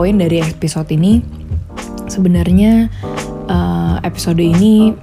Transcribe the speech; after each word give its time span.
point 0.00 0.16
dari 0.16 0.40
episode 0.40 0.88
ini 0.96 1.20
sebenarnya 2.08 2.88
uh, 3.52 4.00
episode 4.00 4.40
ini 4.40 4.96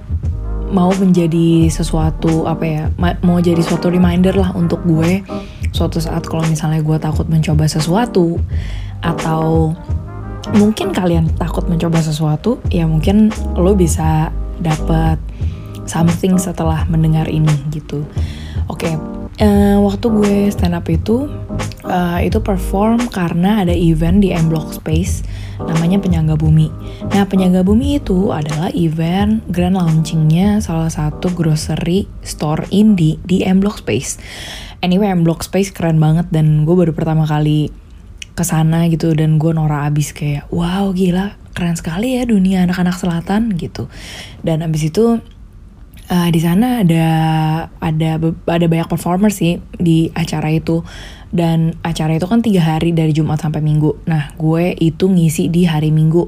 mau 0.74 0.90
menjadi 0.98 1.70
sesuatu 1.70 2.50
apa 2.50 2.64
ya 2.66 2.82
mau 2.98 3.38
jadi 3.38 3.62
suatu 3.62 3.94
reminder 3.94 4.34
lah 4.34 4.50
untuk 4.58 4.82
gue 4.82 5.22
suatu 5.70 6.02
saat 6.02 6.26
kalau 6.26 6.42
misalnya 6.50 6.82
gue 6.82 6.98
takut 6.98 7.30
mencoba 7.30 7.70
sesuatu 7.70 8.42
atau 8.98 9.70
mungkin 10.58 10.90
kalian 10.90 11.30
takut 11.38 11.70
mencoba 11.70 12.02
sesuatu 12.02 12.58
ya 12.66 12.82
mungkin 12.82 13.30
lo 13.54 13.78
bisa 13.78 14.34
dapet 14.58 15.22
something 15.86 16.42
setelah 16.42 16.82
mendengar 16.90 17.30
ini 17.30 17.54
gitu. 17.70 18.02
Oke 18.66 18.90
okay, 18.90 18.94
uh, 19.46 19.78
waktu 19.78 20.06
gue 20.10 20.34
stand 20.50 20.74
up 20.74 20.90
itu 20.90 21.30
uh, 21.88 22.20
itu 22.22 22.38
perform 22.44 23.08
karena 23.08 23.64
ada 23.64 23.74
event 23.74 24.20
di 24.20 24.30
M 24.30 24.52
Block 24.52 24.76
Space 24.76 25.24
namanya 25.58 25.98
Penyangga 25.98 26.38
Bumi. 26.38 26.70
Nah 27.10 27.26
Penyangga 27.26 27.66
Bumi 27.66 27.98
itu 27.98 28.30
adalah 28.30 28.70
event 28.76 29.42
grand 29.50 29.74
launchingnya 29.74 30.62
salah 30.62 30.92
satu 30.92 31.34
grocery 31.34 32.06
store 32.22 32.68
indie 32.70 33.18
di 33.26 33.42
M 33.42 33.58
Block 33.58 33.82
Space. 33.82 34.20
Anyway 34.84 35.10
M 35.10 35.26
Block 35.26 35.42
Space 35.42 35.74
keren 35.74 35.98
banget 35.98 36.30
dan 36.30 36.62
gue 36.62 36.74
baru 36.76 36.94
pertama 36.94 37.26
kali 37.26 37.74
ke 38.38 38.46
sana 38.46 38.86
gitu 38.86 39.18
dan 39.18 39.42
gue 39.42 39.50
norak 39.50 39.90
abis 39.90 40.14
kayak 40.14 40.46
wow 40.54 40.94
gila 40.94 41.34
keren 41.58 41.74
sekali 41.74 42.14
ya 42.14 42.22
dunia 42.22 42.62
anak-anak 42.62 42.94
selatan 42.94 43.58
gitu. 43.58 43.90
Dan 44.46 44.62
abis 44.62 44.94
itu 44.94 45.18
uh, 46.08 46.28
di 46.30 46.40
sana 46.40 46.86
ada 46.86 47.06
ada 47.82 48.10
ada 48.46 48.66
banyak 48.70 48.88
performer 48.88 49.34
sih 49.34 49.58
di 49.74 50.14
acara 50.14 50.54
itu 50.54 50.86
dan 51.28 51.76
acara 51.84 52.16
itu 52.16 52.24
kan 52.24 52.40
tiga 52.40 52.64
hari 52.64 52.96
dari 52.96 53.12
Jumat 53.12 53.40
sampai 53.40 53.60
Minggu. 53.60 54.00
Nah 54.08 54.32
gue 54.36 54.72
itu 54.80 55.08
ngisi 55.08 55.52
di 55.52 55.68
hari 55.68 55.92
Minggu. 55.92 56.24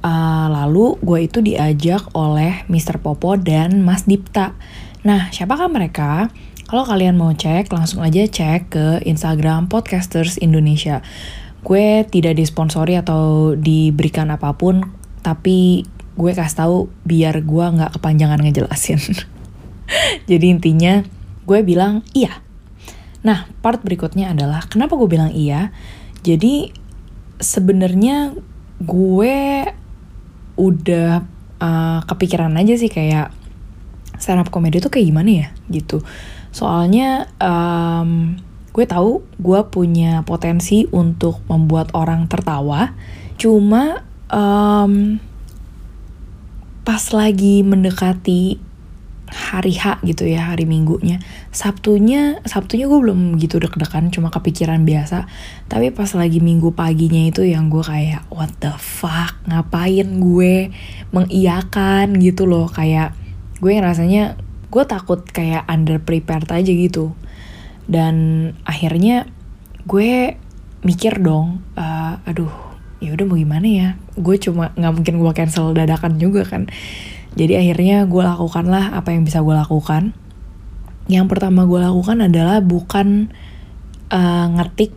Uh, 0.00 0.48
lalu 0.48 0.96
gue 1.04 1.28
itu 1.28 1.44
diajak 1.44 2.08
oleh 2.16 2.64
Mr. 2.72 3.04
Popo 3.04 3.36
dan 3.36 3.84
Mas 3.84 4.08
Dipta. 4.08 4.56
Nah 5.04 5.28
siapakah 5.28 5.68
mereka? 5.68 6.32
Kalau 6.70 6.86
kalian 6.86 7.18
mau 7.18 7.34
cek, 7.34 7.66
langsung 7.74 7.98
aja 8.06 8.22
cek 8.22 8.70
ke 8.70 8.86
Instagram 9.02 9.66
Podcasters 9.66 10.38
Indonesia. 10.38 11.02
Gue 11.66 12.06
tidak 12.06 12.38
disponsori 12.38 12.94
atau 12.94 13.52
diberikan 13.58 14.30
apa 14.30 14.54
pun, 14.54 14.86
tapi 15.20 15.82
gue 16.14 16.30
kasih 16.30 16.56
tahu 16.62 16.76
biar 17.02 17.42
gue 17.42 17.64
nggak 17.74 17.98
kepanjangan 17.98 18.38
ngejelasin. 18.46 19.02
Jadi 20.30 20.46
intinya 20.46 21.02
gue 21.42 21.58
bilang 21.66 22.06
iya. 22.14 22.38
Nah 23.20 23.48
part 23.60 23.84
berikutnya 23.84 24.32
adalah 24.32 24.64
kenapa 24.68 24.96
gue 24.96 25.08
bilang 25.08 25.32
iya. 25.32 25.72
Jadi 26.20 26.72
sebenarnya 27.40 28.36
gue 28.80 29.36
udah 30.60 31.24
uh, 31.60 32.00
kepikiran 32.04 32.52
aja 32.60 32.76
sih 32.76 32.92
kayak 32.92 33.32
stand 34.20 34.40
up 34.44 34.52
comedy 34.52 34.80
tuh 34.80 34.92
kayak 34.92 35.08
gimana 35.08 35.30
ya 35.30 35.48
gitu. 35.72 36.04
Soalnya 36.52 37.32
um, 37.40 38.36
gue 38.70 38.84
tahu 38.86 39.24
gue 39.40 39.60
punya 39.72 40.22
potensi 40.28 40.84
untuk 40.92 41.40
membuat 41.48 41.92
orang 41.96 42.28
tertawa. 42.28 42.92
Cuma 43.40 44.04
um, 44.28 45.16
pas 46.84 47.04
lagi 47.12 47.64
mendekati 47.64 48.69
hari 49.30 49.78
H 49.78 50.02
gitu 50.02 50.26
ya 50.26 50.50
hari 50.52 50.66
minggunya. 50.66 51.22
Sabtunya 51.54 52.42
Sabtunya 52.42 52.90
gue 52.90 52.98
belum 52.98 53.38
gitu 53.38 53.62
deg-degan 53.62 54.10
cuma 54.10 54.28
kepikiran 54.28 54.82
biasa. 54.82 55.30
Tapi 55.70 55.94
pas 55.94 56.10
lagi 56.18 56.42
minggu 56.42 56.74
paginya 56.74 57.22
itu 57.30 57.46
yang 57.46 57.70
gue 57.70 57.80
kayak 57.80 58.26
what 58.28 58.50
the 58.58 58.74
fuck 58.76 59.38
ngapain 59.46 60.18
gue 60.18 60.74
mengiyakan 61.14 62.18
gitu 62.18 62.44
loh. 62.50 62.66
Kayak 62.66 63.14
gue 63.62 63.72
rasanya 63.78 64.34
gue 64.70 64.84
takut 64.86 65.22
kayak 65.22 65.66
under 65.70 66.02
prepared 66.02 66.50
aja 66.50 66.70
gitu. 66.70 67.14
Dan 67.86 68.14
akhirnya 68.66 69.30
gue 69.86 70.38
mikir 70.80 71.20
dong 71.20 71.60
uh, 71.76 72.18
aduh 72.24 72.50
ya 73.00 73.14
udah 73.14 73.24
mau 73.24 73.38
gimana 73.38 73.66
ya? 73.66 73.88
Gue 74.18 74.36
cuma 74.42 74.74
nggak 74.74 74.92
mungkin 74.92 75.14
gue 75.22 75.32
cancel 75.32 75.72
dadakan 75.72 76.18
juga 76.18 76.42
kan 76.42 76.66
jadi 77.38 77.62
akhirnya 77.62 78.06
gue 78.10 78.22
lakukan 78.22 78.66
lah 78.66 78.90
apa 78.90 79.14
yang 79.14 79.22
bisa 79.22 79.38
gue 79.42 79.54
lakukan. 79.54 80.14
Yang 81.06 81.26
pertama 81.30 81.66
gue 81.66 81.78
lakukan 81.78 82.26
adalah 82.26 82.58
bukan 82.62 83.30
uh, 84.10 84.46
ngetik 84.58 84.94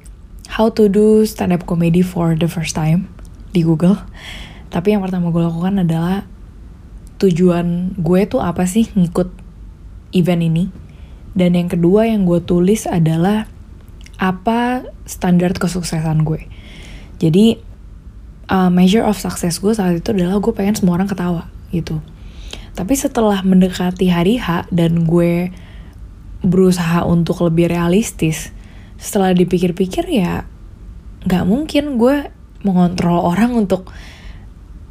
how 0.50 0.70
to 0.74 0.90
do 0.90 1.26
stand 1.26 1.54
up 1.54 1.66
comedy 1.66 2.02
for 2.02 2.34
the 2.34 2.50
first 2.50 2.74
time 2.74 3.10
di 3.54 3.62
Google. 3.62 4.02
Tapi 4.74 4.98
yang 4.98 5.06
pertama 5.06 5.30
gue 5.30 5.46
lakukan 5.46 5.86
adalah 5.86 6.26
tujuan 7.22 7.94
gue 8.02 8.22
tuh 8.26 8.42
apa 8.42 8.66
sih 8.66 8.90
ngikut 8.98 9.30
event 10.18 10.42
ini. 10.42 10.66
Dan 11.34 11.58
yang 11.58 11.70
kedua 11.70 12.10
yang 12.10 12.26
gue 12.26 12.42
tulis 12.42 12.86
adalah 12.90 13.50
apa 14.22 14.86
standar 15.06 15.54
kesuksesan 15.54 16.26
gue. 16.26 16.46
Jadi 17.18 17.58
uh, 18.50 18.70
measure 18.74 19.06
of 19.06 19.22
success 19.22 19.62
gue 19.62 19.74
saat 19.74 20.02
itu 20.02 20.14
adalah 20.14 20.42
gue 20.42 20.54
pengen 20.54 20.78
semua 20.78 20.98
orang 20.98 21.10
ketawa 21.10 21.50
gitu 21.74 22.02
tapi 22.74 22.98
setelah 22.98 23.46
mendekati 23.46 24.10
hari 24.10 24.42
H 24.42 24.70
dan 24.74 25.06
gue 25.06 25.54
berusaha 26.44 27.06
untuk 27.08 27.40
lebih 27.46 27.72
realistis 27.72 28.52
setelah 28.98 29.32
dipikir-pikir 29.32 30.10
ya 30.10 30.44
nggak 31.24 31.46
mungkin 31.48 31.96
gue 31.96 32.34
mengontrol 32.64 33.24
orang 33.24 33.56
untuk 33.56 33.92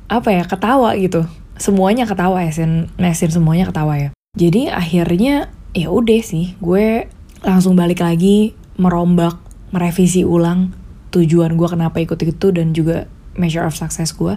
apa 0.08 0.28
ya 0.28 0.44
ketawa 0.44 0.92
gitu. 1.00 1.24
Semuanya 1.56 2.04
ketawa 2.04 2.44
ya 2.44 2.52
sin. 2.52 2.92
Nesin 3.00 3.32
semuanya 3.32 3.68
ketawa 3.68 3.96
ya. 3.96 4.10
Jadi 4.36 4.68
akhirnya 4.68 5.52
ya 5.72 5.88
udah 5.88 6.20
sih 6.20 6.56
gue 6.60 7.08
langsung 7.40 7.76
balik 7.76 8.04
lagi 8.04 8.52
merombak 8.76 9.40
merevisi 9.72 10.24
ulang 10.24 10.72
tujuan 11.12 11.56
gue 11.56 11.68
kenapa 11.68 12.00
ikut 12.00 12.20
itu 12.20 12.46
dan 12.52 12.76
juga 12.76 13.08
measure 13.36 13.64
of 13.64 13.76
success 13.76 14.12
gue 14.12 14.36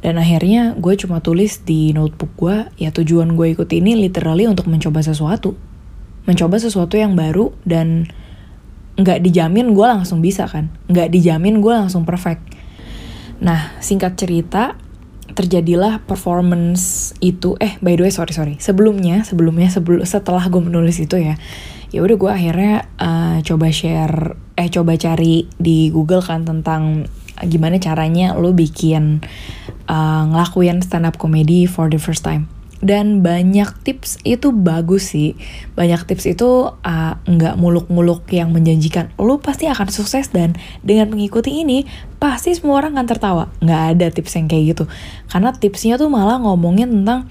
dan 0.00 0.16
akhirnya 0.16 0.72
gue 0.80 0.96
cuma 0.96 1.20
tulis 1.20 1.60
di 1.60 1.92
notebook 1.92 2.32
gue 2.40 2.56
ya 2.80 2.88
tujuan 2.88 3.36
gue 3.36 3.52
ikut 3.52 3.68
ini 3.68 4.00
literally 4.00 4.48
untuk 4.48 4.68
mencoba 4.72 5.04
sesuatu. 5.04 5.56
Mencoba 6.24 6.56
sesuatu 6.56 6.96
yang 6.96 7.16
baru 7.16 7.52
dan 7.68 8.08
nggak 8.96 9.20
dijamin 9.20 9.76
gue 9.76 9.86
langsung 9.86 10.24
bisa 10.24 10.48
kan. 10.48 10.72
Nggak 10.88 11.12
dijamin 11.12 11.60
gue 11.60 11.72
langsung 11.76 12.08
perfect. 12.08 12.40
Nah 13.44 13.76
singkat 13.84 14.16
cerita 14.16 14.80
terjadilah 15.36 16.00
performance 16.08 17.12
itu. 17.20 17.60
Eh 17.60 17.76
by 17.84 18.00
the 18.00 18.08
way 18.08 18.12
sorry 18.12 18.32
sorry. 18.32 18.54
Sebelumnya 18.56 19.20
sebelumnya 19.28 19.68
sebelum 19.68 20.00
setelah 20.08 20.48
gue 20.48 20.64
menulis 20.64 20.96
itu 20.96 21.20
ya 21.20 21.36
ya 21.92 22.00
udah 22.00 22.16
gue 22.16 22.30
akhirnya 22.30 22.88
uh, 22.96 23.36
coba 23.44 23.68
share 23.68 24.38
eh 24.56 24.70
coba 24.72 24.96
cari 24.96 25.50
di 25.58 25.92
Google 25.92 26.22
kan 26.22 26.46
tentang 26.46 27.04
gimana 27.40 27.80
caranya 27.80 28.36
lo 28.36 28.52
bikin 28.52 29.24
uh, 29.90 30.22
ngelakuin 30.30 30.78
stand 30.86 31.10
up 31.10 31.18
comedy 31.18 31.66
for 31.66 31.90
the 31.90 31.98
first 31.98 32.22
time. 32.22 32.46
Dan 32.80 33.20
banyak 33.20 33.68
tips 33.84 34.16
itu 34.24 34.56
bagus 34.56 35.12
sih. 35.12 35.36
Banyak 35.76 36.08
tips 36.08 36.24
itu 36.24 36.72
uh, 36.72 37.14
nggak 37.28 37.60
muluk-muluk 37.60 38.24
yang 38.32 38.56
menjanjikan 38.56 39.12
lo 39.20 39.36
pasti 39.36 39.68
akan 39.68 39.92
sukses 39.92 40.32
dan 40.32 40.56
dengan 40.80 41.12
mengikuti 41.12 41.60
ini 41.60 41.84
pasti 42.16 42.56
semua 42.56 42.80
orang 42.80 42.96
akan 42.96 43.06
tertawa. 43.10 43.44
Nggak 43.60 43.82
ada 43.84 44.06
tips 44.08 44.32
yang 44.40 44.48
kayak 44.48 44.64
gitu. 44.72 44.84
Karena 45.28 45.52
tipsnya 45.52 46.00
tuh 46.00 46.08
malah 46.08 46.40
ngomongin 46.40 46.88
tentang 46.88 47.28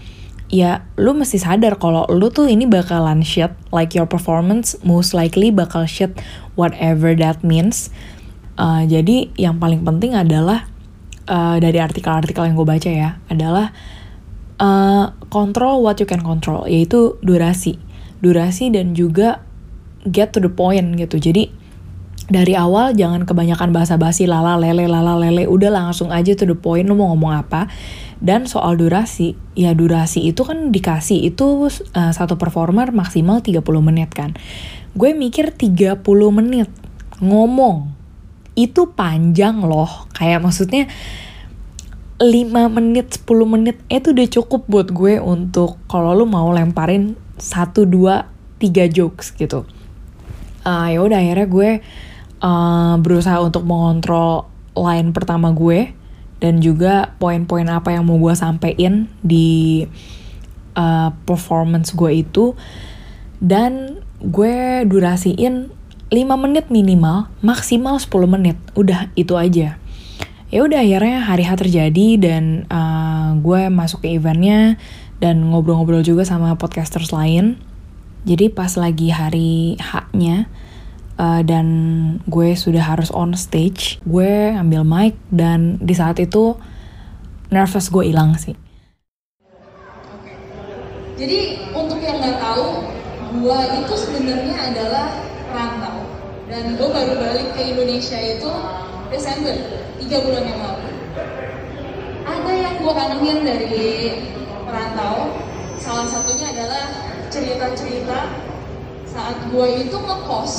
ya 0.54 0.86
lu 1.02 1.18
mesti 1.18 1.42
sadar 1.42 1.82
kalau 1.82 2.06
lu 2.10 2.30
tuh 2.30 2.46
ini 2.46 2.66
bakalan 2.70 3.22
shit 3.22 3.54
like 3.70 3.94
your 3.94 4.10
performance 4.10 4.74
most 4.82 5.14
likely 5.14 5.54
bakal 5.54 5.82
shit 5.90 6.14
whatever 6.54 7.18
that 7.18 7.42
means. 7.42 7.90
Uh, 8.54 8.86
jadi 8.86 9.34
yang 9.34 9.58
paling 9.58 9.82
penting 9.82 10.14
adalah 10.14 10.69
uh, 11.30 11.58
dari 11.62 11.78
artikel-artikel 11.78 12.50
yang 12.50 12.58
gue 12.58 12.68
baca 12.68 12.90
ya 12.90 13.22
adalah 13.30 13.70
uh, 14.58 15.14
control 15.30 15.86
what 15.86 16.02
you 16.02 16.10
can 16.10 16.26
control 16.26 16.66
yaitu 16.66 17.16
durasi, 17.22 17.78
durasi 18.20 18.74
dan 18.74 18.98
juga 18.98 19.46
get 20.10 20.34
to 20.34 20.42
the 20.42 20.52
point 20.52 20.98
gitu. 20.98 21.22
Jadi 21.22 21.54
dari 22.30 22.54
awal 22.54 22.94
jangan 22.94 23.26
kebanyakan 23.26 23.74
bahasa 23.74 23.98
basi 23.98 24.30
lala 24.30 24.58
lele 24.58 24.86
lala 24.86 25.18
lele. 25.18 25.46
Udah 25.50 25.70
langsung 25.74 26.10
aja 26.14 26.34
to 26.34 26.46
the 26.50 26.58
point 26.58 26.86
lu 26.90 26.98
mau 26.98 27.14
ngomong 27.14 27.46
apa. 27.46 27.70
Dan 28.20 28.52
soal 28.52 28.76
durasi 28.76 29.40
ya 29.56 29.72
durasi 29.72 30.28
itu 30.28 30.44
kan 30.44 30.76
dikasih 30.76 31.32
itu 31.32 31.72
uh, 31.72 32.12
satu 32.12 32.36
performer 32.36 32.92
maksimal 32.92 33.40
30 33.40 33.64
menit 33.80 34.12
kan. 34.12 34.36
Gue 34.92 35.16
mikir 35.16 35.56
30 35.56 36.04
menit 36.36 36.68
ngomong 37.24 37.99
itu 38.60 38.92
panjang 38.92 39.64
loh. 39.64 40.10
Kayak 40.12 40.44
maksudnya 40.44 40.92
5 42.20 42.28
menit 42.76 43.24
10 43.24 43.48
menit 43.48 43.80
itu 43.88 44.12
udah 44.12 44.28
cukup 44.28 44.62
buat 44.68 44.88
gue 44.92 45.24
untuk 45.24 45.80
kalau 45.88 46.12
lu 46.12 46.28
mau 46.28 46.52
lemparin 46.52 47.16
1 47.40 47.88
2 47.88 48.60
3 48.60 48.92
jokes 48.92 49.32
gitu. 49.40 49.64
Uh, 50.68 50.92
ya 50.92 51.00
udah 51.00 51.16
akhirnya 51.24 51.48
gue 51.48 51.70
uh, 52.44 52.96
berusaha 53.00 53.40
untuk 53.40 53.64
mengontrol 53.64 54.52
line 54.76 55.16
pertama 55.16 55.56
gue 55.56 55.96
dan 56.44 56.60
juga 56.60 57.16
poin-poin 57.20 57.68
apa 57.72 57.96
yang 57.96 58.04
mau 58.04 58.20
gue 58.20 58.36
sampein 58.36 59.08
di 59.24 59.88
uh, 60.76 61.16
performance 61.24 61.96
gue 61.96 62.12
itu. 62.20 62.52
Dan 63.40 64.04
gue 64.20 64.84
durasiin 64.84 65.72
5 66.10 66.26
menit 66.42 66.74
minimal 66.74 67.30
maksimal 67.46 68.02
10 68.02 68.10
menit. 68.26 68.58
Udah 68.74 69.14
itu 69.14 69.38
aja. 69.38 69.78
Ya 70.50 70.60
udah 70.66 70.82
akhirnya 70.82 71.22
hari 71.22 71.46
H 71.46 71.62
terjadi 71.62 72.18
dan 72.18 72.66
uh, 72.74 73.38
gue 73.38 73.70
masuk 73.70 74.02
ke 74.02 74.18
eventnya 74.18 74.82
dan 75.22 75.46
ngobrol-ngobrol 75.54 76.02
juga 76.02 76.26
sama 76.26 76.58
podcasters 76.58 77.14
lain. 77.14 77.62
Jadi 78.26 78.50
pas 78.50 78.74
lagi 78.74 79.14
hari 79.14 79.78
H-nya 79.78 80.50
uh, 81.22 81.46
dan 81.46 81.68
gue 82.26 82.58
sudah 82.58 82.82
harus 82.82 83.14
on 83.14 83.38
stage 83.38 84.02
gue 84.10 84.58
ambil 84.58 84.82
mic 84.82 85.14
dan 85.30 85.78
di 85.78 85.94
saat 85.94 86.18
itu 86.18 86.58
nervous 87.54 87.94
gue 87.94 88.10
hilang 88.10 88.34
sih. 88.34 88.58
Jadi 91.22 91.70
untuk 91.78 92.02
yang 92.02 92.18
nggak 92.18 92.42
tahu 92.42 92.90
gue 93.38 93.60
itu 93.86 93.94
sebenarnya 93.94 94.56
adalah 94.74 95.29
dan 96.50 96.74
gue 96.74 96.90
baru 96.90 97.14
balik 97.14 97.54
ke 97.54 97.62
Indonesia 97.62 98.18
itu 98.18 98.50
Desember 99.14 99.54
tiga 100.02 100.18
bulan 100.26 100.44
yang 100.50 100.60
lalu. 100.66 100.90
Ada 102.26 102.54
yang 102.58 102.76
gue 102.82 102.94
kangenin 102.94 103.40
dari 103.46 103.78
perantau. 104.66 105.30
Salah 105.78 106.10
satunya 106.10 106.50
adalah 106.50 106.90
cerita-cerita 107.30 108.34
saat 109.06 109.38
gue 109.54 109.68
itu 109.78 109.98
ngekos. 109.98 110.54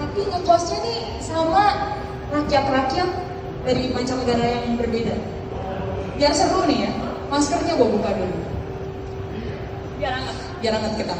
Tapi 0.00 0.20
ngekosnya 0.32 0.78
nih 0.80 1.00
sama 1.20 1.92
rakyat-rakyat 2.32 3.10
dari 3.68 3.92
mancanegara 3.92 4.64
yang 4.64 4.80
berbeda. 4.80 5.16
Biar 6.16 6.32
seru 6.32 6.64
nih 6.64 6.88
ya 6.88 6.90
maskernya 7.28 7.76
gue 7.76 7.88
buka 7.88 8.10
dulu. 8.16 8.38
Biar 10.00 10.12
anget 10.24 10.36
biar 10.64 10.72
anget 10.80 10.92
kita 11.04 11.14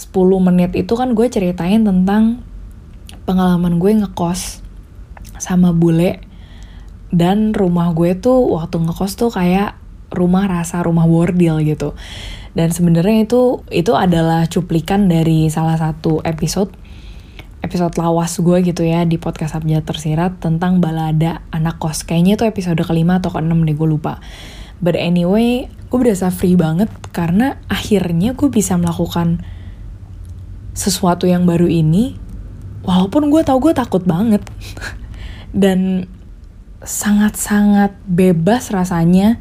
10 0.00 0.16
menit 0.40 0.72
itu 0.72 0.96
kan 0.96 1.12
gue 1.12 1.28
ceritain 1.28 1.84
tentang 1.84 2.40
pengalaman 3.28 3.76
gue 3.76 4.00
ngekos 4.00 4.64
sama 5.36 5.76
bule 5.76 6.24
dan 7.12 7.52
rumah 7.52 7.92
gue 7.92 8.16
tuh 8.16 8.56
waktu 8.56 8.80
ngekos 8.80 9.20
tuh 9.20 9.28
kayak 9.28 9.76
rumah 10.08 10.48
rasa 10.48 10.80
rumah 10.82 11.04
bordil 11.04 11.60
gitu. 11.62 11.92
Dan 12.50 12.74
sebenarnya 12.74 13.28
itu 13.28 13.62
itu 13.70 13.92
adalah 13.94 14.48
cuplikan 14.50 15.06
dari 15.06 15.46
salah 15.52 15.78
satu 15.78 16.18
episode 16.26 16.74
episode 17.60 17.92
lawas 18.00 18.40
gue 18.40 18.58
gitu 18.64 18.82
ya 18.82 19.04
di 19.04 19.20
podcast 19.20 19.54
Abjad 19.54 19.84
Tersirat 19.84 20.40
tentang 20.40 20.80
balada 20.80 21.44
anak 21.52 21.76
kos. 21.78 22.02
Kayaknya 22.08 22.40
itu 22.40 22.44
episode 22.48 22.82
kelima 22.82 23.20
atau 23.20 23.30
keenam 23.36 23.62
deh 23.62 23.76
gue 23.76 23.86
lupa. 23.86 24.18
But 24.80 24.96
anyway 24.96 25.68
gue 25.92 25.98
berasa 25.98 26.32
free 26.32 26.56
banget 26.56 26.88
karena 27.10 27.60
akhirnya 27.68 28.32
gue 28.34 28.48
bisa 28.48 28.78
melakukan 28.80 29.44
sesuatu 30.72 31.26
yang 31.26 31.44
baru 31.44 31.66
ini 31.66 32.14
walaupun 32.86 33.28
gue 33.28 33.42
tau 33.44 33.58
gue 33.60 33.74
takut 33.76 34.02
banget 34.02 34.40
dan 35.62 36.08
sangat-sangat 36.80 37.92
bebas 38.08 38.72
rasanya 38.72 39.36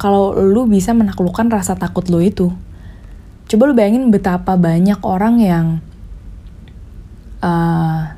kalau 0.00 0.32
lu 0.32 0.64
bisa 0.64 0.96
menaklukkan 0.96 1.52
rasa 1.52 1.76
takut 1.76 2.08
lu 2.08 2.24
itu. 2.24 2.48
Coba 3.44 3.62
lu 3.68 3.76
bayangin 3.76 4.08
betapa 4.08 4.56
banyak 4.56 4.96
orang 5.04 5.36
yang 5.44 5.66
uh, 7.44 8.16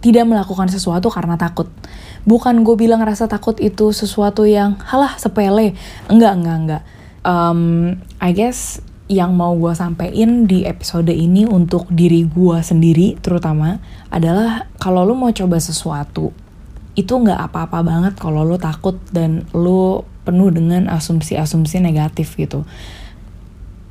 tidak 0.00 0.24
melakukan 0.24 0.72
sesuatu 0.72 1.12
karena 1.12 1.36
takut. 1.36 1.68
Bukan 2.24 2.64
gue 2.64 2.72
bilang 2.80 3.04
rasa 3.04 3.28
takut 3.28 3.60
itu 3.60 3.92
sesuatu 3.92 4.48
yang 4.48 4.80
halah 4.80 5.12
sepele. 5.20 5.76
Enggak, 6.08 6.40
enggak, 6.40 6.56
enggak. 6.56 6.82
Um, 7.20 7.60
I 8.16 8.32
guess 8.32 8.80
yang 9.10 9.34
mau 9.34 9.58
gue 9.58 9.74
sampein 9.74 10.46
di 10.46 10.62
episode 10.62 11.10
ini 11.10 11.42
untuk 11.42 11.90
diri 11.90 12.22
gue 12.30 12.62
sendiri 12.62 13.18
terutama 13.18 13.82
adalah 14.06 14.70
kalau 14.78 15.02
lo 15.02 15.18
mau 15.18 15.34
coba 15.34 15.58
sesuatu 15.58 16.30
itu 16.94 17.10
nggak 17.10 17.50
apa-apa 17.50 17.82
banget 17.82 18.14
kalau 18.14 18.46
lo 18.46 18.54
takut 18.54 18.94
dan 19.10 19.42
lo 19.50 20.06
penuh 20.22 20.54
dengan 20.54 20.86
asumsi-asumsi 20.86 21.82
negatif 21.82 22.38
gitu. 22.38 22.62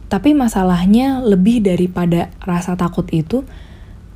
Tapi 0.09 0.33
masalahnya 0.33 1.21
lebih 1.21 1.61
daripada 1.61 2.33
rasa 2.41 2.73
takut 2.73 3.05
itu, 3.13 3.45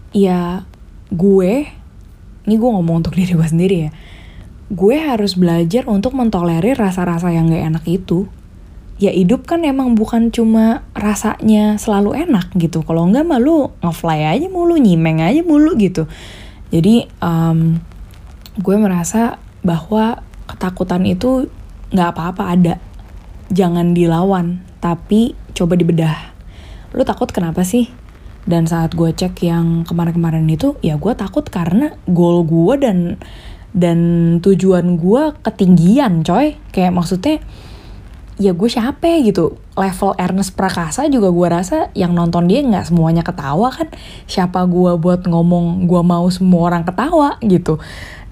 ya 0.10 0.66
gue, 1.14 1.54
ini 2.50 2.56
gue 2.58 2.70
ngomong 2.70 3.06
untuk 3.06 3.14
diri 3.14 3.38
gue 3.38 3.46
sendiri 3.46 3.78
ya, 3.88 3.92
gue 4.74 4.96
harus 4.98 5.38
belajar 5.38 5.86
untuk 5.86 6.18
mentolerir 6.18 6.80
rasa-rasa 6.80 7.30
yang 7.30 7.52
gak 7.52 7.66
enak 7.78 7.86
itu 7.86 8.26
ya 9.02 9.10
hidup 9.10 9.50
kan 9.50 9.66
emang 9.66 9.98
bukan 9.98 10.30
cuma 10.30 10.86
rasanya 10.94 11.82
selalu 11.82 12.14
enak 12.28 12.54
gitu. 12.58 12.86
Kalau 12.86 13.10
enggak 13.10 13.26
mah 13.26 13.42
lu 13.42 13.74
ngefly 13.82 14.38
aja 14.38 14.48
mulu 14.50 14.78
nyimeng 14.78 15.22
aja 15.24 15.42
mulu 15.42 15.74
gitu. 15.78 16.06
Jadi 16.70 17.10
um, 17.22 17.78
gue 18.58 18.76
merasa 18.78 19.42
bahwa 19.66 20.22
ketakutan 20.46 21.06
itu 21.10 21.50
nggak 21.94 22.10
apa-apa 22.14 22.44
ada. 22.54 22.76
Jangan 23.54 23.94
dilawan 23.94 24.62
tapi 24.82 25.38
coba 25.54 25.78
dibedah. 25.78 26.34
Lu 26.94 27.02
takut 27.06 27.30
kenapa 27.30 27.66
sih? 27.66 27.90
Dan 28.44 28.68
saat 28.68 28.92
gue 28.94 29.10
cek 29.16 29.40
yang 29.48 29.88
kemarin-kemarin 29.88 30.44
itu 30.52 30.76
ya 30.84 31.00
gue 31.00 31.14
takut 31.16 31.48
karena 31.48 31.96
goal 32.12 32.44
gue 32.44 32.76
dan 32.76 32.98
dan 33.74 34.00
tujuan 34.44 35.00
gue 35.00 35.24
ketinggian 35.42 36.22
coy. 36.22 36.60
Kayak 36.70 36.94
maksudnya 36.94 37.42
ya 38.38 38.52
gue 38.54 38.70
siapa 38.70 39.22
gitu. 39.22 39.58
Level 39.74 40.14
Ernest 40.22 40.54
Prakasa 40.54 41.10
juga 41.10 41.34
gue 41.34 41.48
rasa 41.50 41.90
yang 41.98 42.14
nonton 42.14 42.46
dia 42.46 42.62
nggak 42.62 42.94
semuanya 42.94 43.22
ketawa 43.26 43.70
kan. 43.74 43.90
Siapa 44.30 44.66
gue 44.70 44.98
buat 44.98 45.26
ngomong 45.26 45.86
gue 45.90 46.02
mau 46.02 46.26
semua 46.30 46.74
orang 46.74 46.84
ketawa 46.86 47.38
gitu. 47.42 47.78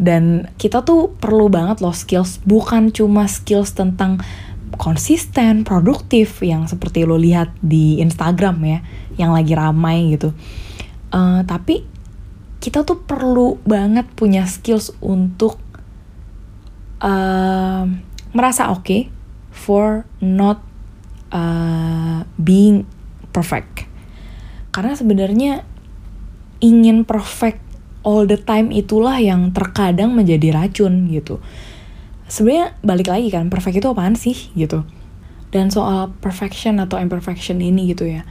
Dan 0.01 0.50
kita 0.57 0.81
tuh 0.81 1.13
perlu 1.18 1.50
banget 1.50 1.81
loh 1.81 1.94
skills 1.94 2.42
bukan 2.45 2.89
cuma 2.89 3.30
skills 3.30 3.74
tentang 3.77 4.21
konsisten 4.80 5.62
produktif 5.68 6.42
yang 6.42 6.65
seperti 6.65 7.06
lo 7.06 7.19
lihat 7.19 7.53
di 7.62 8.01
Instagram 8.01 8.57
ya 8.65 8.80
yang 9.19 9.31
lagi 9.36 9.53
ramai 9.53 10.18
gitu. 10.18 10.33
Uh, 11.12 11.44
tapi 11.44 11.83
kita 12.62 12.86
tuh 12.86 13.01
perlu 13.03 13.58
banget 13.65 14.05
punya 14.13 14.46
skills 14.46 14.93
untuk 15.01 15.58
uh, 17.01 17.84
merasa 18.31 18.72
oke 18.72 18.86
okay, 18.86 19.01
for 19.51 20.08
not 20.24 20.63
uh, 21.29 22.24
being 22.39 22.88
perfect. 23.36 23.86
Karena 24.72 24.96
sebenarnya 24.96 25.67
ingin 26.63 27.03
perfect 27.03 27.60
all 28.01 28.25
the 28.25 28.39
time 28.39 28.72
itulah 28.74 29.20
yang 29.22 29.51
terkadang 29.51 30.15
menjadi 30.15 30.55
racun 30.55 31.12
gitu. 31.12 31.43
Sebenarnya 32.31 32.79
balik 32.81 33.12
lagi 33.12 33.27
kan, 33.27 33.51
perfect 33.51 33.84
itu 33.84 33.88
apaan 33.91 34.15
sih 34.15 34.50
gitu. 34.55 34.88
Dan 35.51 35.67
soal 35.67 36.15
perfection 36.24 36.79
atau 36.79 36.96
imperfection 36.96 37.60
ini 37.60 37.91
gitu 37.91 38.08
ya. 38.08 38.24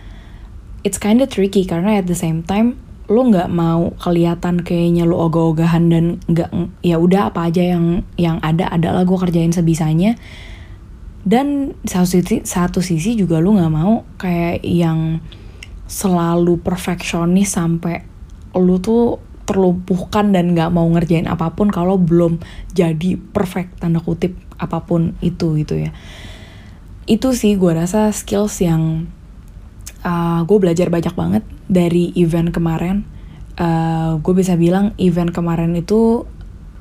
It's 0.80 0.96
kinda 0.96 1.28
tricky 1.28 1.68
karena 1.68 2.00
at 2.00 2.08
the 2.08 2.16
same 2.16 2.40
time 2.40 2.80
lo 3.10 3.26
nggak 3.26 3.50
mau 3.50 3.90
kelihatan 3.98 4.62
kayaknya 4.62 5.02
lo 5.02 5.18
ogah-ogahan 5.28 5.90
dan 5.90 6.04
nggak 6.30 6.48
ya 6.80 6.96
udah 6.96 7.34
apa 7.34 7.50
aja 7.50 7.74
yang 7.74 8.06
yang 8.14 8.38
ada 8.38 8.70
adalah 8.70 9.02
gue 9.02 9.18
kerjain 9.18 9.50
sebisanya 9.50 10.14
dan 11.20 11.76
satu 11.84 12.08
sisi 12.08 12.36
satu 12.42 12.80
sisi 12.80 13.12
juga 13.12 13.38
lu 13.38 13.56
nggak 13.56 13.72
mau 13.72 14.08
kayak 14.16 14.64
yang 14.64 15.20
selalu 15.90 16.62
perfeksionis 16.62 17.58
sampai 17.58 18.06
lu 18.56 18.78
tuh 18.78 19.20
terlumpuhkan 19.50 20.30
dan 20.30 20.54
nggak 20.54 20.70
mau 20.70 20.86
ngerjain 20.86 21.26
apa 21.26 21.50
pun 21.58 21.74
kalau 21.74 21.98
belum 21.98 22.38
jadi 22.70 23.18
perfect 23.18 23.82
tanda 23.82 23.98
kutip 23.98 24.38
apa 24.62 24.86
pun 24.86 25.18
itu 25.18 25.58
gitu 25.58 25.74
ya. 25.74 25.90
Itu 27.10 27.34
sih 27.34 27.58
gue 27.58 27.72
rasa 27.74 28.14
skills 28.14 28.62
yang 28.62 29.10
uh, 30.06 30.46
gue 30.46 30.58
belajar 30.62 30.86
banyak 30.86 31.14
banget 31.18 31.42
dari 31.66 32.14
event 32.14 32.54
kemarin. 32.54 33.02
Uh, 33.58 34.22
gue 34.22 34.32
bisa 34.38 34.54
bilang 34.54 34.94
event 35.02 35.34
kemarin 35.34 35.74
itu 35.74 36.24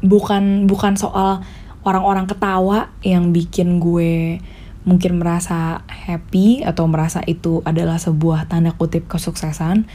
bukan 0.06 0.70
bukan 0.70 0.94
soal 0.96 1.42
orang-orang 1.90 2.30
ketawa 2.30 2.94
yang 3.02 3.34
bikin 3.34 3.82
gue 3.82 4.38
mungkin 4.86 5.18
merasa 5.18 5.82
happy 5.90 6.62
atau 6.62 6.86
merasa 6.86 7.26
itu 7.26 7.66
adalah 7.66 7.98
sebuah 7.98 8.46
tanda 8.46 8.78
kutip 8.78 9.10
kesuksesan 9.10 9.90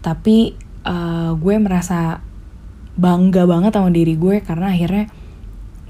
tapi 0.00 0.54
uh, 0.86 1.34
gue 1.34 1.54
merasa 1.58 2.22
bangga 2.94 3.44
banget 3.50 3.74
sama 3.74 3.90
diri 3.90 4.14
gue 4.14 4.40
karena 4.40 4.72
akhirnya 4.72 5.10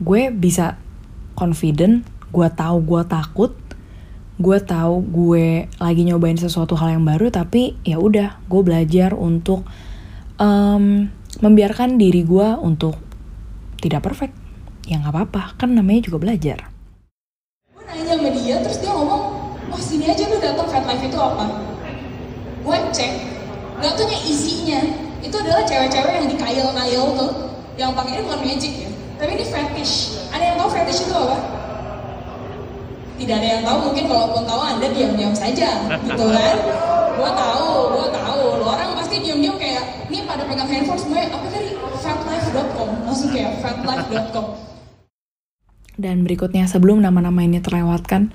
gue 0.01 0.33
bisa 0.33 0.81
confident 1.37 2.09
gue 2.33 2.49
tahu 2.51 2.83
gue 2.83 3.03
takut 3.07 3.53
gue 4.41 4.59
tahu 4.65 5.05
gue 5.05 5.69
lagi 5.77 6.03
nyobain 6.09 6.41
sesuatu 6.41 6.73
hal 6.81 6.97
yang 6.97 7.05
baru 7.05 7.29
tapi 7.29 7.77
ya 7.85 8.01
udah 8.01 8.41
gue 8.49 8.63
belajar 8.65 9.13
untuk 9.13 9.69
um, 10.41 11.13
membiarkan 11.45 12.01
diri 12.01 12.25
gue 12.25 12.49
untuk 12.59 12.97
tidak 13.85 14.05
perfect 14.05 14.50
ya 14.87 15.01
nggak 15.01 15.13
apa-apa. 15.13 15.43
Kan 15.61 15.77
namanya 15.77 16.09
juga 16.09 16.19
belajar. 16.23 16.69
Gue 17.75 17.83
nanya 17.85 18.05
sama 18.17 18.31
dia 18.33 18.57
terus 18.65 18.79
dia 18.81 18.93
ngomong 18.93 19.23
wah 19.71 19.83
sini 19.83 20.05
aja 20.09 20.25
lu 20.29 20.37
datang 20.41 20.69
fat 20.71 20.85
life 20.87 21.05
itu 21.05 21.19
apa? 21.19 21.45
Gue 22.65 22.77
cek. 22.95 23.13
Nggak 23.81 23.93
tuhnya 23.97 24.19
isinya 24.29 24.81
itu 25.21 25.37
adalah 25.37 25.65
cewek-cewek 25.69 26.13
yang 26.17 26.29
dikayal-kayal 26.33 27.07
tuh 27.17 27.33
yang 27.77 27.93
pakainya 27.97 28.25
bukan 28.25 28.41
magic 28.45 28.73
ya 28.77 28.91
tapi 29.21 29.37
ini 29.37 29.45
fetish. 29.45 30.17
Ada 30.33 30.43
yang 30.53 30.57
tahu 30.57 30.69
fetish 30.73 31.01
itu 31.05 31.13
apa? 31.13 31.37
Tidak 33.21 33.37
ada 33.37 33.49
yang 33.53 33.63
tahu. 33.69 33.77
Mungkin 33.93 34.05
walaupun 34.09 34.43
tahu 34.49 34.61
anda 34.65 34.87
diam-diam 34.89 35.37
saja 35.37 35.69
gitu 36.09 36.25
kan? 36.25 36.57
Gue 37.21 37.31
tahu 37.37 37.69
gue 38.01 38.09
tahu. 38.17 38.43
Lo 38.65 38.65
orang 38.73 38.97
pasti 38.97 39.21
diam-diam 39.21 39.61
kayak 39.61 40.09
ini 40.09 40.25
pada 40.25 40.49
pegang 40.49 40.65
handphone 40.65 40.97
semuanya. 40.97 41.37
Apa 41.37 41.47
tadi 41.53 41.77
fatlife.com 42.01 42.89
langsung 43.05 43.29
kayak 43.29 43.61
fatlife.com 43.61 44.70
dan 46.01 46.25
berikutnya 46.25 46.65
sebelum 46.65 47.05
nama-nama 47.05 47.45
ini 47.45 47.61
terlewatkan 47.61 48.33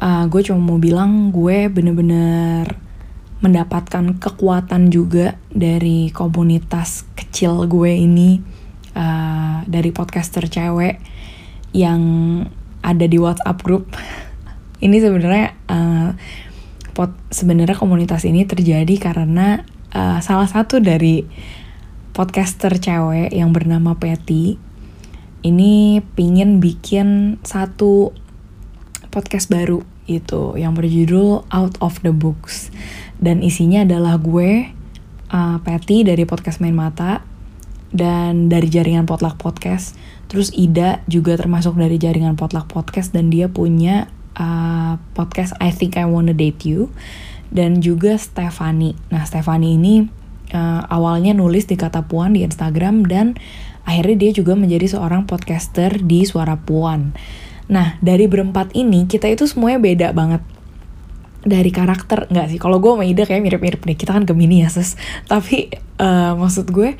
uh, 0.00 0.24
gue 0.26 0.40
cuma 0.40 0.58
mau 0.58 0.80
bilang 0.80 1.28
gue 1.28 1.68
bener-bener 1.68 2.64
mendapatkan 3.44 4.16
kekuatan 4.16 4.88
juga 4.88 5.36
dari 5.52 6.08
komunitas 6.08 7.04
kecil 7.12 7.68
gue 7.68 7.92
ini 7.92 8.40
uh, 8.96 9.60
dari 9.68 9.92
podcaster 9.92 10.48
cewek 10.48 10.96
yang 11.76 12.00
ada 12.80 13.04
di 13.04 13.20
WhatsApp 13.20 13.60
group. 13.60 13.92
ini 14.84 14.96
sebenarnya 14.96 15.52
uh, 15.68 16.16
pot 16.96 17.12
sebenarnya 17.28 17.76
komunitas 17.76 18.24
ini 18.24 18.48
terjadi 18.48 18.96
karena 18.96 19.60
uh, 19.92 20.24
salah 20.24 20.48
satu 20.48 20.80
dari 20.80 21.26
podcaster 22.16 22.80
cewek 22.80 23.34
yang 23.34 23.52
bernama 23.52 23.98
Patty 23.98 24.56
ini 25.44 26.00
pingin 26.16 26.56
bikin 26.58 27.36
satu 27.44 28.16
podcast 29.12 29.52
baru 29.52 29.84
itu 30.08 30.56
yang 30.56 30.72
berjudul 30.72 31.44
Out 31.52 31.76
of 31.84 32.00
the 32.00 32.10
Books. 32.10 32.72
Dan 33.20 33.44
isinya 33.44 33.84
adalah 33.84 34.16
gue 34.16 34.72
uh, 35.28 35.56
Patty 35.60 36.08
dari 36.08 36.24
podcast 36.24 36.64
Main 36.64 36.72
Mata 36.72 37.20
dan 37.92 38.48
dari 38.48 38.72
jaringan 38.72 39.04
Potluck 39.04 39.36
Podcast. 39.36 39.94
Terus 40.32 40.48
Ida 40.56 41.04
juga 41.06 41.36
termasuk 41.36 41.76
dari 41.76 42.00
jaringan 42.00 42.40
Potluck 42.40 42.66
Podcast 42.72 43.12
dan 43.12 43.28
dia 43.28 43.46
punya 43.52 44.08
uh, 44.40 44.96
podcast 45.12 45.52
I 45.60 45.70
Think 45.70 46.00
I 46.00 46.08
Wanna 46.08 46.32
Date 46.32 46.64
You. 46.64 46.88
Dan 47.54 47.84
juga 47.84 48.16
Stefani. 48.16 48.96
Nah 49.12 49.28
Stefani 49.28 49.76
ini 49.76 50.08
uh, 50.56 50.82
awalnya 50.88 51.36
nulis 51.36 51.68
di 51.70 51.76
Kata 51.78 52.02
Puan 52.08 52.34
di 52.34 52.42
Instagram 52.42 53.06
dan 53.06 53.38
akhirnya 53.84 54.28
dia 54.28 54.30
juga 54.32 54.56
menjadi 54.56 54.96
seorang 54.96 55.28
podcaster 55.28 56.00
di 56.00 56.24
Suara 56.24 56.56
Puan. 56.56 57.12
Nah 57.68 57.96
dari 58.00 58.28
berempat 58.28 58.72
ini 58.76 59.08
kita 59.08 59.28
itu 59.28 59.44
semuanya 59.48 59.80
beda 59.80 60.08
banget. 60.16 60.42
Dari 61.44 61.68
karakter 61.68 62.32
nggak 62.32 62.56
sih. 62.56 62.58
Kalau 62.60 62.80
gue 62.80 62.96
sama 62.96 63.04
Ida 63.04 63.28
kayak 63.28 63.44
mirip-mirip 63.44 63.84
nih. 63.84 63.96
Kita 64.00 64.16
kan 64.16 64.24
gemini 64.24 64.64
ya 64.64 64.72
ses. 64.72 64.96
Tapi 65.28 65.68
uh, 66.00 66.32
maksud 66.40 66.72
gue 66.72 66.96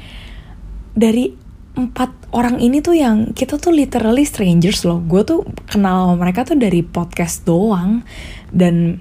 dari 0.92 1.32
empat 1.74 2.30
orang 2.30 2.62
ini 2.62 2.78
tuh 2.78 2.94
yang 2.94 3.32
kita 3.32 3.56
tuh 3.56 3.72
literally 3.72 4.28
strangers 4.28 4.84
loh. 4.84 5.00
Gue 5.00 5.24
tuh 5.24 5.48
kenal 5.64 6.12
mereka 6.20 6.44
tuh 6.44 6.60
dari 6.60 6.84
podcast 6.84 7.48
doang. 7.48 8.04
Dan 8.52 9.00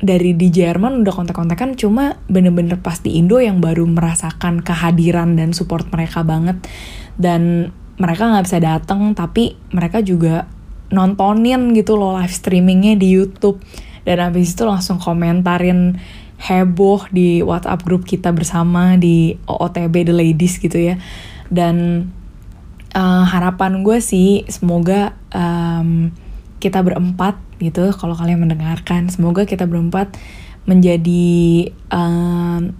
dari 0.00 0.36
di 0.36 0.52
Jerman 0.52 1.02
udah 1.04 1.12
kontak-kontakan 1.12 1.74
cuma 1.74 2.20
bener-bener 2.28 2.76
pas 2.80 3.00
di 3.00 3.16
Indo 3.16 3.40
yang 3.40 3.64
baru 3.64 3.88
merasakan 3.88 4.60
kehadiran 4.60 5.40
dan 5.40 5.56
support 5.56 5.88
mereka 5.88 6.20
banget 6.20 6.60
dan 7.16 7.72
mereka 7.96 8.28
nggak 8.28 8.44
bisa 8.44 8.58
datang 8.60 9.16
tapi 9.16 9.56
mereka 9.72 10.04
juga 10.04 10.44
nontonin 10.92 11.74
gitu 11.74 11.98
loh 11.98 12.14
live 12.14 12.32
streamingnya 12.32 12.94
di 12.94 13.10
YouTube. 13.10 13.58
Dan 14.06 14.22
habis 14.22 14.54
itu 14.54 14.62
langsung 14.62 15.02
komentarin 15.02 15.98
heboh 16.36 17.10
di 17.10 17.42
WhatsApp 17.42 17.82
grup 17.82 18.06
kita 18.06 18.30
bersama 18.30 18.94
di 18.94 19.34
OOTB 19.50 20.12
The 20.12 20.14
Ladies 20.14 20.62
gitu 20.62 20.78
ya. 20.78 20.94
Dan 21.50 22.06
uh, 22.94 23.24
harapan 23.26 23.82
gue 23.82 23.98
sih 23.98 24.46
semoga 24.46 25.18
um, 25.34 26.14
kita 26.62 26.80
berempat 26.86 27.36
gitu 27.58 27.92
kalau 27.96 28.12
kalian 28.12 28.46
mendengarkan 28.46 29.08
semoga 29.08 29.48
kita 29.48 29.64
berempat 29.64 30.12
menjadi 30.68 31.70
um, 31.88 32.74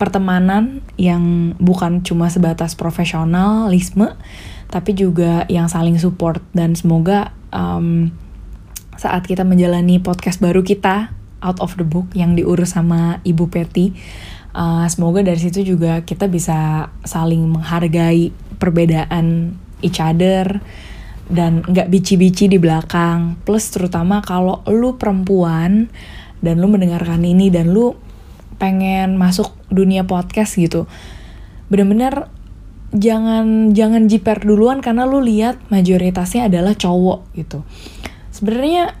pertemanan 0.00 0.80
yang 0.96 1.52
bukan 1.60 2.00
cuma 2.00 2.32
sebatas 2.32 2.72
profesionalisme 2.72 4.16
tapi 4.72 4.96
juga 4.96 5.44
yang 5.52 5.68
saling 5.68 6.00
support 6.00 6.40
dan 6.56 6.72
semoga 6.72 7.36
um, 7.52 8.08
saat 8.96 9.28
kita 9.28 9.44
menjalani 9.44 10.00
podcast 10.00 10.40
baru 10.40 10.64
kita 10.64 11.12
out 11.44 11.60
of 11.60 11.76
the 11.76 11.84
book 11.84 12.08
yang 12.16 12.32
diurus 12.36 12.76
sama 12.76 13.20
Ibu 13.26 13.48
Petty. 13.52 13.92
Uh, 14.50 14.86
semoga 14.90 15.22
dari 15.22 15.38
situ 15.38 15.62
juga 15.62 16.02
kita 16.02 16.26
bisa 16.26 16.90
saling 17.06 17.48
menghargai 17.50 18.34
perbedaan 18.58 19.56
each 19.80 20.02
other 20.02 20.58
dan 21.30 21.62
nggak 21.64 21.88
bici-bici 21.88 22.50
di 22.50 22.58
belakang. 22.58 23.38
Plus 23.42 23.62
terutama 23.72 24.20
kalau 24.20 24.62
lu 24.68 24.98
perempuan 24.98 25.88
dan 26.44 26.58
lu 26.58 26.68
mendengarkan 26.68 27.22
ini 27.24 27.48
dan 27.48 27.70
lu 27.72 27.94
pengen 28.60 29.16
masuk 29.16 29.59
dunia 29.70 30.04
podcast 30.04 30.58
gitu, 30.58 30.90
bener-bener 31.70 32.28
jangan 32.90 33.70
jangan 33.70 34.10
jiper 34.10 34.42
duluan 34.42 34.82
karena 34.82 35.06
lu 35.06 35.22
lihat 35.22 35.58
mayoritasnya 35.70 36.50
adalah 36.50 36.74
cowok 36.74 37.30
gitu. 37.38 37.62
Sebenarnya 38.34 38.98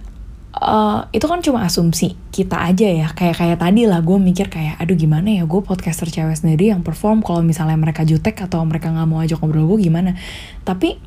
uh, 0.54 1.10
itu 1.10 1.26
kan 1.26 1.42
cuma 1.42 1.66
asumsi 1.66 2.14
kita 2.30 2.58
aja 2.70 2.86
ya. 2.86 3.08
Kayak 3.10 3.36
kayak 3.42 3.58
tadi 3.58 3.90
lah 3.90 4.02
gue 4.02 4.18
mikir 4.18 4.46
kayak 4.46 4.78
aduh 4.78 4.94
gimana 4.94 5.34
ya 5.34 5.44
gue 5.46 5.60
podcaster 5.62 6.06
cewek 6.06 6.38
sendiri 6.38 6.70
yang 6.70 6.86
perform 6.86 7.22
kalau 7.22 7.42
misalnya 7.42 7.78
mereka 7.78 8.06
jutek 8.06 8.38
atau 8.38 8.62
mereka 8.62 8.90
nggak 8.94 9.08
mau 9.10 9.20
ajak 9.22 9.42
ngobrol 9.42 9.74
gue 9.74 9.90
gimana? 9.90 10.14
Tapi 10.62 10.98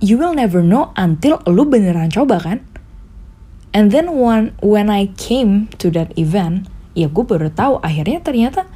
you 0.00 0.16
will 0.20 0.36
never 0.36 0.60
know 0.60 0.92
until 0.96 1.40
lu 1.48 1.64
beneran 1.68 2.12
coba 2.12 2.40
kan? 2.40 2.58
And 3.70 3.94
then 3.94 4.12
when 4.12 4.52
when 4.60 4.90
I 4.90 5.08
came 5.14 5.70
to 5.78 5.88
that 5.94 6.12
event 6.18 6.66
ya 6.92 7.06
gue 7.06 7.22
baru 7.22 7.48
tahu 7.54 7.78
akhirnya 7.80 8.18
ternyata 8.20 8.66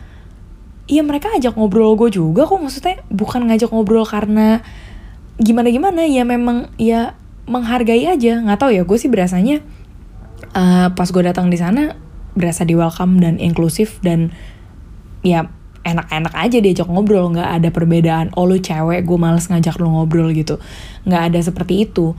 Iya 0.85 1.01
mereka 1.01 1.33
ajak 1.33 1.57
ngobrol 1.57 1.97
gue 1.97 2.13
juga 2.13 2.45
kok. 2.45 2.61
Maksudnya 2.61 3.01
bukan 3.09 3.49
ngajak 3.49 3.73
ngobrol 3.73 4.05
karena 4.05 4.61
gimana 5.41 5.69
gimana 5.73 6.05
ya 6.05 6.23
memang 6.29 6.69
ya 6.77 7.17
menghargai 7.49 8.05
aja. 8.05 8.41
Nggak 8.45 8.59
tahu 8.61 8.71
ya 8.77 8.83
gue 8.85 8.99
sih 9.01 9.09
berasanya 9.09 9.65
uh, 10.53 10.93
pas 10.93 11.09
gue 11.09 11.23
datang 11.25 11.49
di 11.49 11.57
sana 11.57 11.97
berasa 12.37 12.67
di 12.67 12.77
welcome 12.77 13.23
dan 13.23 13.41
inklusif 13.41 14.03
dan 14.05 14.35
ya 15.25 15.49
enak-enak 15.85 16.35
aja 16.37 16.59
diajak 16.61 16.89
ngobrol. 16.93 17.33
Nggak 17.33 17.51
ada 17.61 17.69
perbedaan 17.73 18.27
oh 18.37 18.45
lu 18.45 18.61
cewek 18.61 19.09
gue 19.09 19.19
males 19.21 19.49
ngajak 19.49 19.81
lu 19.81 19.89
ngobrol 19.89 20.37
gitu. 20.37 20.61
Nggak 21.09 21.23
ada 21.33 21.41
seperti 21.41 21.89
itu. 21.89 22.13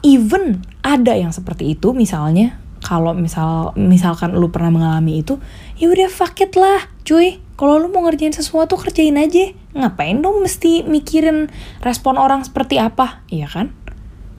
Even 0.00 0.64
ada 0.80 1.12
yang 1.12 1.36
seperti 1.36 1.76
itu 1.76 1.92
misalnya 1.92 2.56
kalau 2.86 3.10
misal 3.18 3.74
misalkan 3.74 4.38
lu 4.38 4.46
pernah 4.54 4.70
mengalami 4.70 5.26
itu 5.26 5.42
ya 5.74 5.90
udah 5.90 6.06
fuck 6.06 6.38
lah 6.54 6.86
cuy 7.02 7.42
kalau 7.58 7.82
lu 7.82 7.90
mau 7.90 8.06
ngerjain 8.06 8.30
sesuatu 8.30 8.78
kerjain 8.78 9.18
aja 9.18 9.50
ngapain 9.74 10.22
dong 10.22 10.46
mesti 10.46 10.86
mikirin 10.86 11.50
respon 11.82 12.14
orang 12.14 12.46
seperti 12.46 12.78
apa 12.78 13.26
iya 13.26 13.50
kan 13.50 13.74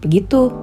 Begitu. 0.01 0.53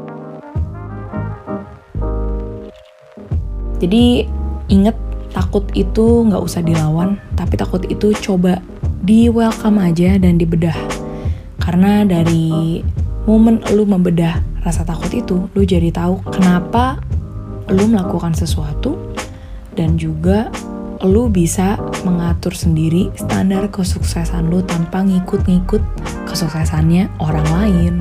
Jadi 3.82 4.24
inget 4.70 4.96
takut 5.34 5.66
itu 5.74 6.24
nggak 6.24 6.40
usah 6.40 6.62
dilawan, 6.62 7.18
tapi 7.34 7.58
takut 7.58 7.82
itu 7.90 8.14
coba 8.22 8.62
di 9.04 9.28
welcome 9.28 9.82
aja 9.82 10.16
dan 10.16 10.38
dibedah. 10.38 10.74
Karena 11.60 12.06
dari 12.06 12.80
momen 13.26 13.60
lu 13.74 13.84
membedah 13.84 14.40
rasa 14.64 14.86
takut 14.86 15.12
itu, 15.12 15.50
lu 15.52 15.62
jadi 15.66 15.92
tahu 15.92 16.24
kenapa 16.32 17.02
lu 17.73 17.88
melakukan 17.88 18.37
sesuatu 18.37 18.97
dan 19.75 19.97
juga 19.97 20.49
lu 21.04 21.28
bisa 21.28 21.76
mengatur 22.06 22.56
sendiri 22.56 23.12
standar 23.18 23.68
kesuksesan 23.68 24.49
lu 24.49 24.64
tanpa 24.64 25.04
ngikut-ngikut 25.04 25.83
kesuksesannya 26.25 27.12
orang 27.21 27.49
lain. 27.52 27.94